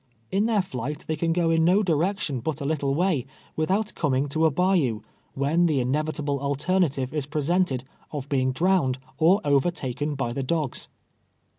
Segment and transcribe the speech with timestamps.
[0.31, 4.27] In their flight they can go in no direction but a little way without coming
[4.29, 5.01] to a bayou,
[5.35, 10.89] when the inevitable alternative is presented, of being disowned or overtaken by the dogs.